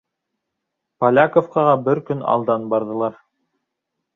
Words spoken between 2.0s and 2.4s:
көн